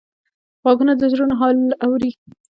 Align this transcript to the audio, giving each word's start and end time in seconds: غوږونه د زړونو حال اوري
غوږونه 0.61 0.93
د 0.97 1.01
زړونو 1.11 1.33
حال 1.39 1.57
اوري 1.85 2.11